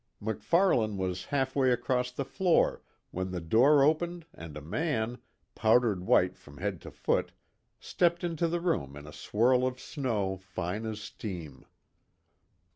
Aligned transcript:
MacFarlane 0.19 0.97
was 0.97 1.25
half 1.25 1.55
way 1.55 1.69
across 1.69 2.09
the 2.09 2.25
floor 2.25 2.81
when 3.11 3.29
the 3.29 3.39
door 3.39 3.83
opened 3.83 4.25
and 4.33 4.57
a 4.57 4.59
man, 4.59 5.19
powdered 5.53 6.03
white 6.07 6.39
from 6.39 6.57
head 6.57 6.81
to 6.81 6.89
foot, 6.89 7.33
stepped 7.79 8.23
into 8.23 8.47
the 8.47 8.59
room 8.61 8.95
in 8.97 9.05
a 9.05 9.13
swirl 9.13 9.63
of 9.63 9.79
snow 9.79 10.37
fine 10.37 10.87
as 10.87 10.99
steam. 11.01 11.67